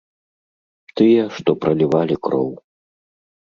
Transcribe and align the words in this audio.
Тыя, 1.01 1.27
што 1.37 1.49
пралівалі 1.67 2.15
кроў. 2.27 2.51